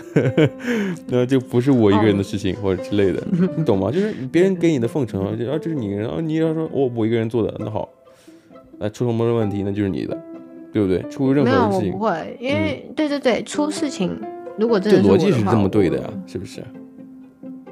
[1.09, 3.23] 那就不是我一个人的事情或者之类的，
[3.57, 3.89] 你懂吗？
[3.89, 7.89] 就是别人给你的奉承啊，这是你一个人啊，你要说我我一个人做的，那好，
[8.77, 10.15] 那出什么问题那就是你的。
[10.73, 11.01] 对不对？
[11.09, 14.17] 出任何事情没有，我不会，因为、嗯、对对对，出事情
[14.61, 16.63] 如果真的是逻辑是这么对的呀，是不是？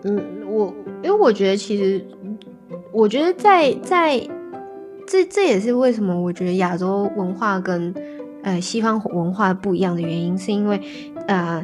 [0.01, 0.73] 嗯，我
[1.03, 2.03] 因为我觉得其实，
[2.91, 4.19] 我觉得在在
[5.05, 7.93] 这这也是为什么我觉得亚洲文化跟
[8.41, 10.81] 呃西方文化不一样的原因，是因为
[11.27, 11.63] 呃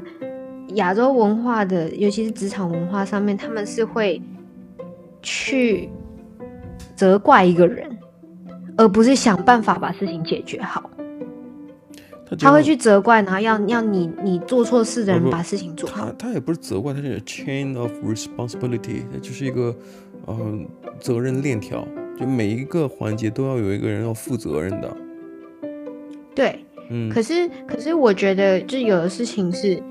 [0.75, 4.21] 亚洲文化的，尤其是职场文化上面，他们是会
[5.23, 5.89] 去
[6.95, 7.89] 责怪一个人，
[8.77, 10.87] 而不是想办法把事情解决好。
[12.39, 16.07] 他会去责怪，然后要要你你做错事的人把事情做好。
[16.07, 19.75] 他他也不是责怪，他是 chain of responsibility，就是一个
[20.27, 21.87] 嗯、呃、责任链条，
[22.19, 24.97] 就每一个环节都要有一个人要负责任的。
[26.33, 27.09] 对，嗯。
[27.09, 29.81] 可是可是我觉得，就有的事情是，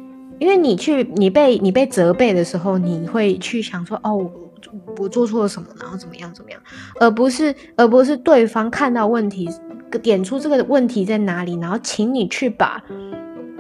[0.40, 4.50] 因为你去你被你被责备的时候，你会去想说，哦，我，
[4.98, 6.60] 我做错了什么，然后怎么样怎么样，
[6.98, 9.48] 而不是而不是对方看到问题。
[9.98, 12.82] 点出这个问题在哪里，然后请你去把，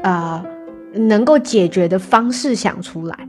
[0.02, 0.44] 呃，
[0.92, 3.28] 能够解决的方式想出来。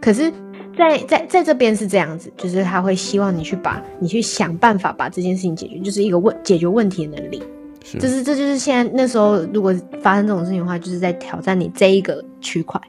[0.00, 0.30] 可是
[0.76, 7.42] 在，在在在这边是这样子，就是他会希望你去把，你去想办法把这件事情解决，就是一个问解决问题的能力。
[7.84, 12.80] 是，就是这就是现在那时候如果发生这种事情的话，就是在挑战你这一个区块。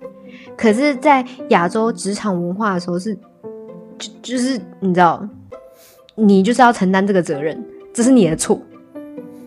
[0.58, 3.16] 可是，在亚洲职场文化的时候是，
[3.98, 5.28] 就就是你知道，
[6.16, 8.60] 你就是要承担这个责任，这是你的错。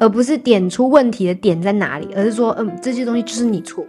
[0.02, 3.86] 而不是点出问题的点在哪里，而是说，嗯，这些东西就是你错，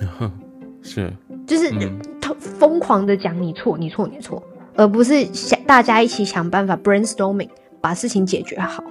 [0.80, 1.12] 是，
[1.46, 1.70] 就是
[2.18, 4.42] 他疯狂的讲你错，你错，你错，
[4.74, 7.50] 而不是想大家一起想办法 brainstorming
[7.82, 8.82] 把事情解决好，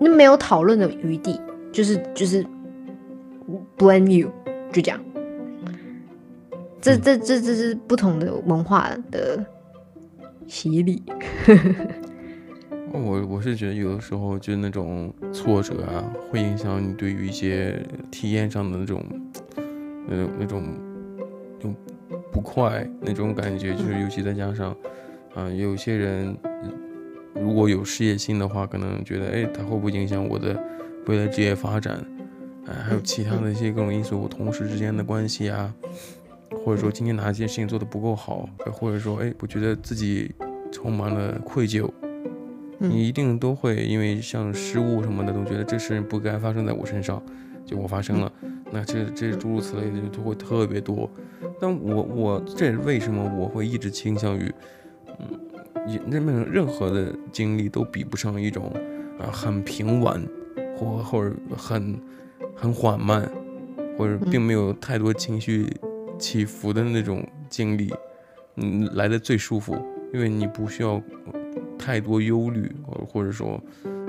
[0.00, 2.44] 那没有讨论的余地，就是就是
[3.78, 4.28] blame you，
[4.72, 5.00] 就这样。
[6.80, 9.46] 这这这这是不同的文化的
[10.48, 11.00] 洗礼。
[13.00, 19.04] 我我是觉得有的时候就那种挫折啊，会影响你对于一些体验上的那种
[20.06, 20.62] 那种那种
[21.58, 21.74] 那种
[22.32, 24.74] 不快那种感觉，就是尤其再加上
[25.34, 26.36] 啊、有些人
[27.34, 30.56] 如果有事业心的话，可能觉得哎，他会不会影响我的
[31.06, 32.00] 未来职业发展？
[32.66, 35.74] 哎，还有其他的一些各种因素，我同事之间的关系啊，
[36.64, 40.32] 或者说今天哪件事情做得不够好，或者说哎，我觉得自己
[40.70, 41.90] 充满了愧疚。
[42.88, 47.22] 你一定都会因为像失误什么的，都觉得这事不该发生在我身上，
[47.64, 48.32] 就我发生了，
[48.70, 51.10] 那这这诸如此类的就会特别多。
[51.60, 54.52] 但我我这为什么我会一直倾向于，
[55.18, 55.40] 嗯，
[56.10, 58.72] 任任任何的经历都比不上一种
[59.18, 60.26] 啊很平稳
[60.76, 62.00] 或或者很
[62.54, 63.30] 很缓慢，
[63.96, 65.66] 或者并没有太多情绪
[66.18, 67.92] 起伏的那种经历，
[68.56, 69.76] 嗯，来的最舒服，
[70.12, 71.02] 因为你不需要。
[71.84, 73.60] 太多忧虑，或或者说，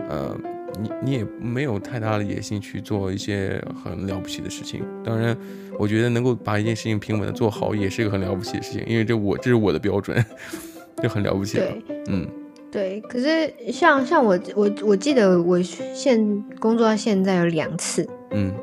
[0.09, 0.33] 呃，
[0.79, 4.81] 你你也没有太大的野心去做一些很了不起的事情。
[5.03, 5.35] 当然，
[5.77, 10.23] 我觉得能够把一件事情平稳的做好，也是一个很了不起的事情，因为这我这是我的标准，
[11.03, 11.65] 就很了不起了。
[11.65, 12.27] 对，嗯，
[12.71, 13.01] 对。
[13.01, 16.17] 可是像像我我我记得我现
[16.59, 18.53] 工作到现在有两次，嗯，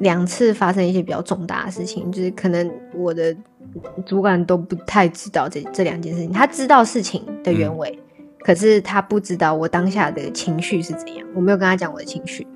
[0.00, 3.36] 两次发生一些比较重大的事情，就是可能我的
[4.06, 7.98] 主管都不太知道这这两件事情，他知道事情的原委。
[8.46, 12.46] 嗯可是他不知道我当下的情绪是怎样，我没有跟他讲我的情绪。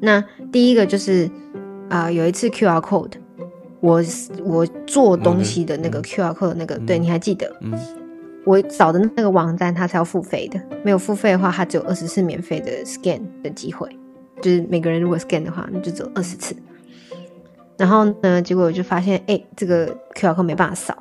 [0.00, 1.28] 那第一个就是
[1.88, 3.14] 啊、呃，有一次 QR code，
[3.80, 4.00] 我
[4.44, 7.52] 我做东西的那个 QR code 那个，嗯、对，你还记得？
[7.62, 7.76] 嗯。
[8.44, 13.88] 我找的那个网站它是要付费的，没有付费的话，它只有二十次免费的 scan 的机会，
[14.40, 16.54] 就是每个人如果 scan 的话，那就只有二十次。
[17.76, 20.96] 然后呢，结果我就发现，哎、欸，这个 QR code 没办法扫。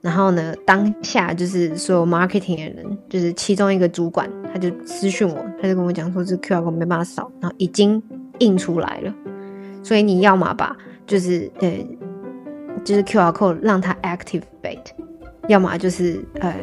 [0.00, 8.00] 然后呢，当下就是所有 marketing 的人，就是其中一个主管，他就私讯我，他就跟我讲说，这 QR code 没办法扫，然后已经
[8.38, 9.12] 印出来了，
[9.82, 11.68] 所以你要么把就是呃，
[12.84, 14.86] 就是 QR code 让它 activate，
[15.48, 16.54] 要么就是呃，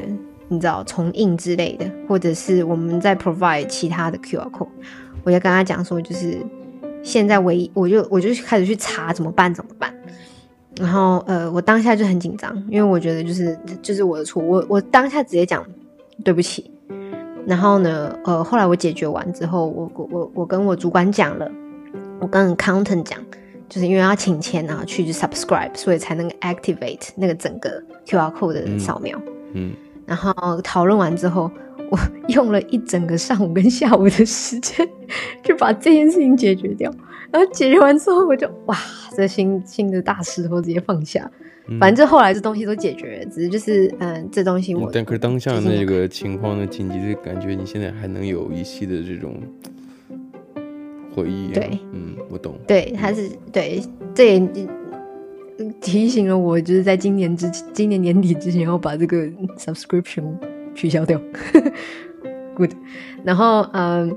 [0.47, 4.69] 你知道重印之类的，或者是我们再 provide 其他的 QR code。
[5.23, 6.37] 我就跟他讲说，就是
[7.03, 9.93] 现在唯一，我就我就开始去查怎么办，怎么办。
[10.79, 15.65] 然后呃，我当下就很紧张，因为我觉得就是就是我的错，我我当下直接讲
[16.23, 16.69] 对不起。
[17.47, 21.49] 然后呢，呃，后来我解决完之后，我我我我跟我主管讲了，
[22.19, 23.19] 我跟 accountant 讲，
[23.69, 29.15] 就是因为要请钱啊，去 subscribe，所以才能 activate 那个整个 QR code 的扫描。
[29.53, 29.71] 嗯。
[29.71, 29.73] 嗯，
[30.05, 31.49] 然后讨论完之后，
[31.95, 31.99] 我
[32.33, 34.87] 用了一整个上午跟下午的时间，
[35.41, 36.93] 就把这件事情解决掉。
[37.31, 38.77] 然后解决完之后，我就哇，
[39.15, 41.29] 这新新的大石头直接放下。
[41.67, 44.89] 嗯、反正后来这东西都解决了，只是就是嗯，这东西我。
[44.93, 49.41] 但可是当下那个情况的紧急的感觉，你现在还能有一系的这种
[51.13, 51.53] 回忆、啊。
[51.55, 52.55] 对，嗯，我懂。
[52.67, 53.81] 对，他是对，
[54.13, 54.49] 这也
[55.81, 59.25] 提醒了我，就是在今年之今年年底之前要把这个
[59.57, 60.35] subscription
[60.75, 61.19] 取消掉。
[62.55, 62.73] Good，
[63.23, 64.15] 然后嗯。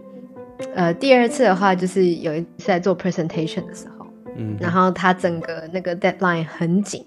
[0.75, 4.05] 呃，第二次的话就是有一次在做 presentation 的时候，
[4.37, 7.05] 嗯，然后他整个那个 deadline 很紧，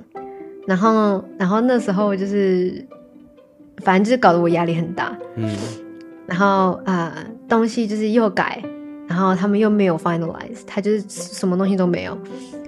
[0.65, 2.87] 然后然后那时候就是，
[3.83, 5.53] 反正就是搞得我压力很大，嗯，
[6.27, 7.13] 然后呃
[7.49, 8.63] 东西就是又改，
[9.11, 12.17] 然后他们又没有 finalize，他就是什么东西都没有，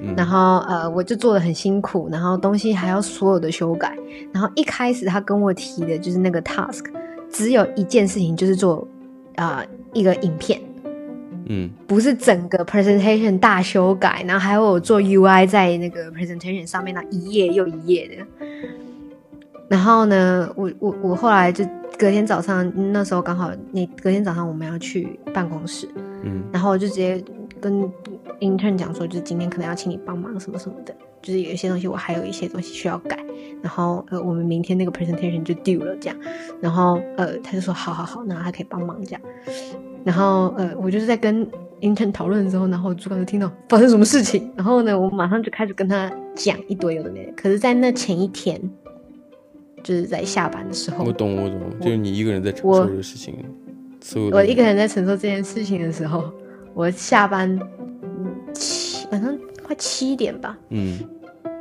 [0.02, 3.96] 嗯，然后呃我就做的很辛苦，然后东西还要所有的修改，
[4.34, 6.84] 然后一开始他跟我提的就是那个 task，
[7.32, 8.86] 只有一件事情就是做
[9.38, 10.60] 啊，呃，一个影片。
[11.46, 18.16] 嗯，不是整个 presentation 大修改，然后还有我做 UI 在那个 presentation 上面那一页又一页的。
[19.70, 21.66] 然后呢，我我我后来就
[21.98, 25.88] 隔天早上那时候刚好那隔天早上我们要去办公室，
[26.24, 27.24] 嗯，然后我就直接
[27.62, 27.90] 跟
[28.40, 33.18] intern 讲说，就是今天可能要请你帮忙什么什么的，就是有一些东西我还有一些东西需要改，
[33.62, 36.18] 然后呃我们明天那个 presentation 就 due 了这样，
[36.60, 39.22] 然后呃他就说好好好，然后他可以帮忙这样。
[40.06, 41.48] 然后，呃，我就是在跟
[41.80, 47.32] intern 讨论的时候，然后主管就听到发生什么事情，然后呢，我马上就开始跟他讲一堆有的没的。
[47.38, 48.60] 可是，在那前一天，
[49.82, 53.34] 就是在下班的时候，我懂，我懂，就是你一个人在承受这个事情，
[54.32, 56.32] 我，一个人在承受这件事情的时候，
[56.74, 57.60] 我下班
[58.54, 61.00] 七，晚上快七点吧，嗯，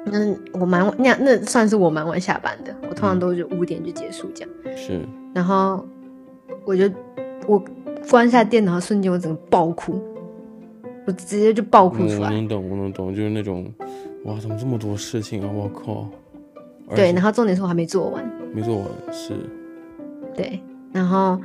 [0.04, 5.00] 那我蛮晚，那那算是我蛮晚下班的，我通常都是五点就结束这样，嗯、是，
[5.34, 5.86] 然后
[6.64, 6.90] 我就
[7.46, 7.62] 我。
[8.10, 10.02] 关下电脑的瞬间，我整个爆哭，
[11.06, 12.28] 我直接就爆哭出来。
[12.28, 13.72] 我能懂，我能懂，就是那种，
[14.24, 15.48] 哇，怎么这么多事情啊！
[15.48, 16.08] 我靠，
[16.96, 19.34] 对，然后重点是我还没做完，没做完是，
[20.34, 20.60] 对，
[20.92, 21.40] 然后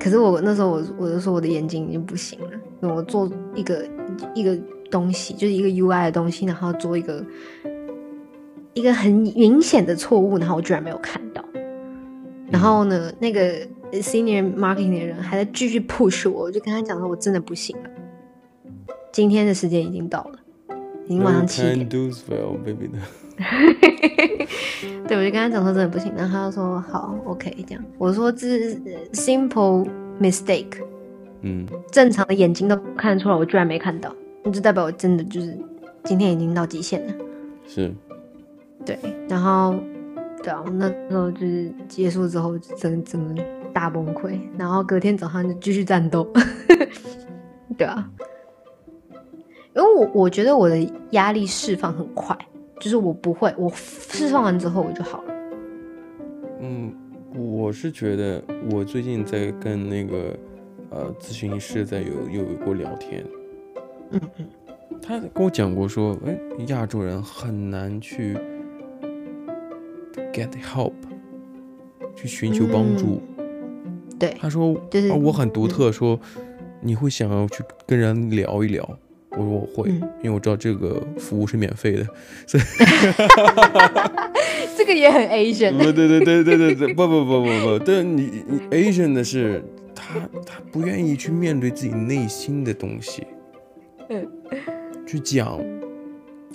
[0.00, 2.50] 可是我那时候我我就说我的眼睛已经不行了，
[2.94, 3.86] 我做一个
[4.34, 4.58] 一个
[4.90, 7.24] 东西就是一个 UI 的东西，然后做一个
[8.72, 11.44] 一个很明显的错误，然后我居然没有看到，
[12.50, 17.90] 然后呢，那个 senior marketing 的人还在继续 push 我，我就跟他讲说我真的不行了，
[19.12, 20.38] 今天的时间已经到了。
[21.06, 21.88] 已经晚上七点。
[25.08, 27.84] 对，我就跟他讲说真的不行，然后他就说好，OK，这样。
[27.98, 28.80] 我说这是
[29.12, 29.88] simple
[30.20, 30.82] mistake，
[31.42, 34.14] 嗯，正常的眼睛都看得出来，我居然没看到，
[34.44, 35.56] 那就代表我真的就是
[36.04, 37.14] 今天已经到极限了。
[37.66, 37.92] 是，
[38.84, 39.74] 对，然后
[40.42, 46.30] 对啊，那时候就是结束之后，整整个大崩溃，然后隔天早上就继续战斗，
[47.78, 48.10] 对啊。
[49.72, 50.76] 因为我我觉得我的
[51.12, 52.36] 压力释放很快，
[52.80, 55.34] 就是我不会，我释放完之后我就好了。
[56.60, 56.92] 嗯，
[57.34, 60.34] 我是觉得我最近在跟那个
[60.88, 63.22] 呃咨询师在有有过聊天，
[64.10, 64.46] 嗯嗯，
[65.02, 66.34] 他跟我讲过说，哎，
[66.68, 68.34] 亚洲人很难去
[70.32, 70.94] get help，
[72.16, 73.20] 去寻求帮助。
[73.36, 76.18] 嗯、对，他说，就是、啊、我很独特，说
[76.80, 78.98] 你会想要去跟人聊一聊。
[79.32, 82.04] 我说我会，嗯、因为我知道这个服务是免费的，
[82.46, 82.62] 所以
[84.76, 85.76] 这个也很 Asian。
[85.76, 89.62] 不，对对对对对对，不不不不不，但你你 Asian 的是
[89.94, 93.24] 他他不愿意去面对自己内心的东西，
[94.08, 94.28] 嗯，
[95.06, 95.60] 去讲。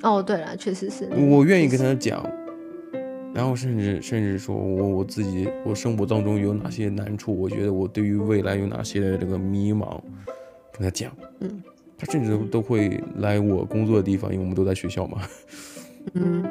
[0.01, 1.07] 哦，对了，确实是。
[1.29, 2.29] 我愿意跟他讲，
[3.33, 10.01] 然后甚至甚至说我我自己我生活当中有哪些难处，我觉得我对于未来有哪些的这个迷茫，
[10.73, 11.09] 跟他讲，
[11.39, 11.63] 嗯。
[11.97, 15.21] 他甚至都都会来我工作的地方，因为我们都在学校嘛，
[16.13, 16.43] 嗯，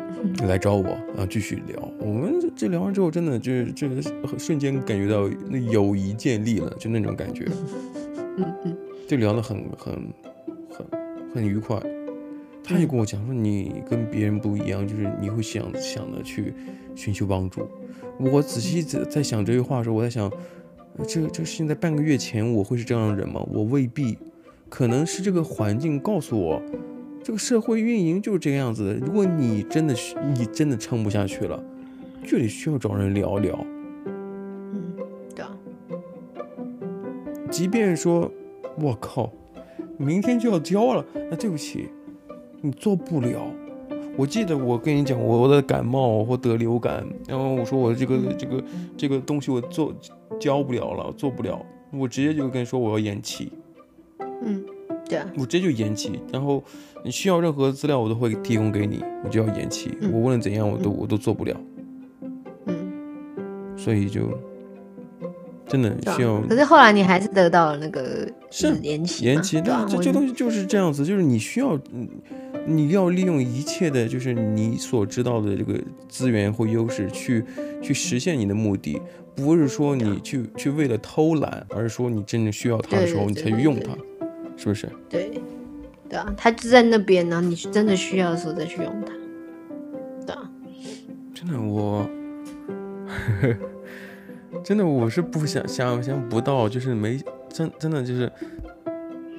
[0.47, 1.93] 来找我，然后继续聊。
[2.01, 4.03] 我们这，这聊完之后，真的就是这个
[4.39, 7.47] 瞬间感觉到那友谊建立了，就那种感觉，
[8.39, 8.77] 嗯嗯，
[9.07, 9.95] 就聊得很很
[10.71, 10.87] 很
[11.35, 11.81] 很愉快。
[12.67, 16.55] 他就跟我讲说，你跟别人不一样，就是你会想想的去
[16.95, 17.69] 寻求帮助。
[18.19, 20.33] 我仔细在在想这句话的时候，我在想，
[21.07, 23.47] 这这现在半个月前我会是这样的人吗？
[23.53, 24.17] 我未必。
[24.69, 26.61] 可能是这个环境告诉我，
[27.23, 28.95] 这个社会运营就是这个样子的。
[29.07, 31.63] 如果你真的是你真的撑不下去了，
[32.27, 33.59] 就得需要找人聊聊。
[34.07, 34.97] 嗯，
[35.35, 35.57] 对啊。
[37.51, 38.31] 即便说，
[38.81, 39.31] 我靠，
[39.97, 41.89] 明天就要交了，那对不起，
[42.61, 43.47] 你做不了。
[44.17, 48.65] 我记得我跟你讲，我的感冒或得流感，然后我说我这个这个
[48.97, 49.95] 这个东西我做
[50.41, 53.53] 交不了了，做不了，我直接就跟你说我要延期。
[54.43, 54.65] 嗯，
[55.09, 56.63] 对啊，我直接就延期，然后
[57.05, 61.55] 你需要任何资料，我都会提供给你，我就要延期，嗯、我无论怎样，我都、嗯、我都做不了。
[62.67, 62.93] 嗯，
[63.77, 64.29] 所以就
[65.67, 66.41] 真的需要。
[66.43, 71.79] 可是后来你还是得到了那个是延期，延期，那这这东西就是这样子，就是你需要，
[72.67, 75.79] 你要利用一切的，就是你所知道的这个
[76.09, 77.45] 资源或优势去
[77.83, 79.01] 去实现你的目的，
[79.35, 83.97] 不是说你去去为了偷懒，而是说你真正需要它的时候，你才去用它。
[84.57, 84.89] 是不是？
[85.09, 85.41] 对，
[86.09, 87.41] 对啊，他就在那边呢。
[87.41, 89.13] 你真的需要的时候再去用它。
[90.27, 90.51] 对啊，
[91.35, 92.09] 真的我，
[94.63, 98.31] 真的我是不想想象不到，就是没真真的就是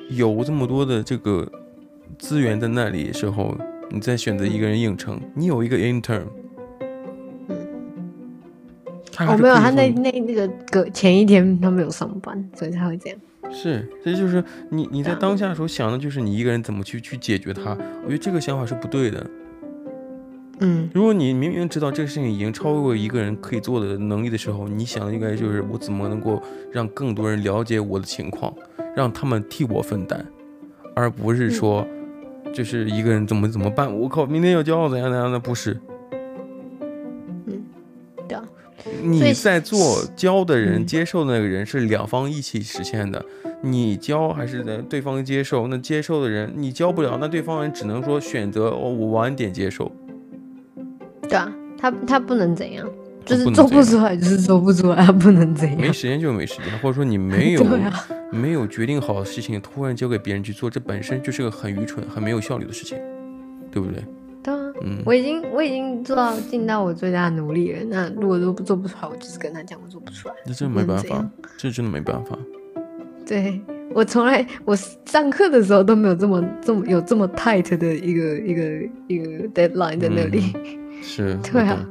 [0.10, 1.50] 有这么多的这个
[2.20, 3.58] 资源在那里时候，
[3.90, 6.24] 你再选择一个人应承，你有一个 intern，
[7.48, 7.58] 嗯，
[9.28, 13.18] 哦没有，他那那那个隔前一天他没有上班，所以他会这样。
[13.52, 17.72] 是，这就是你你在当下的时候想的就是你一个人怎么去去解决它。
[18.04, 19.26] 我觉得这个想法是不对的。
[20.60, 26.42] 嗯，如果你明明知道这个事情已经超过一个人可以做的能力的时候，你想的应该就是我怎么能够
[26.72, 28.54] 让更多人了解我的情况，
[28.96, 30.26] 让他们替我分担，
[30.96, 31.86] 而不是说
[32.54, 33.94] 就是一个人怎么怎么办。
[33.94, 35.78] 我靠，明天要交怎样怎样的，不是。
[39.02, 43.24] 你在做教的人接受的那个人是两方一起实现的，
[43.62, 45.68] 你教还是对方接受？
[45.68, 49.92] 那接受的人你教不了，那对方人只能说选择哦，我晚点接受。
[51.28, 52.88] 对啊，他他不能怎样，
[53.26, 55.82] 就是做不出来就是做不出来，不能怎样。
[55.82, 62.98] 没时间就没时间，或者说你没有、 啊、没有决定好的事情突然交给别人去做，这本身就是个很愚蠢、很没有效率的事情，
[63.72, 64.04] 对不对？
[65.06, 67.84] 我已经我已经做到尽到我最大的努力了。
[67.86, 70.36] 那如果都做不出来，我就是跟他讲我做不出来。
[70.46, 72.38] 那真的没办法，这真的没办法。
[73.26, 73.60] 对，
[73.94, 80.54] 我从来我上课的时候都没有这么这么有这么 tight 的一个一个一个 deadline 在那里。
[80.54, 81.84] 嗯、是， 对啊，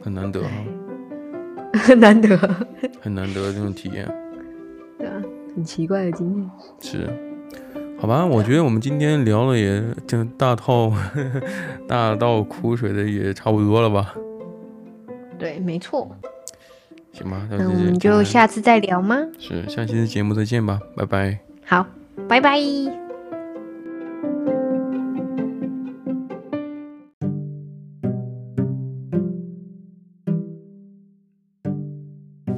[0.00, 0.50] 很难得啊，
[1.74, 2.36] 很难得，
[3.00, 4.10] 很难得这种体验，
[4.98, 5.22] 对啊，
[5.54, 6.50] 很奇怪的经验，
[6.80, 7.06] 是，
[8.02, 10.92] 好吧，我觉得我们今天聊了也就大套
[11.86, 14.12] 大倒苦水的也差不多了吧？
[15.38, 16.10] 对，没错。
[17.12, 19.16] 行吧，那我们就下次再聊吗？
[19.38, 21.38] 是，下期的节目再见吧，拜拜。
[21.64, 21.86] 好，
[22.28, 22.58] 拜拜。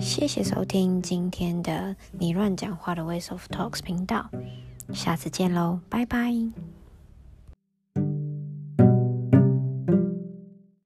[0.00, 4.30] 谢谢收听今天的你乱讲话的 Ways of Talks 频道，
[4.92, 6.73] 下次见喽，拜拜。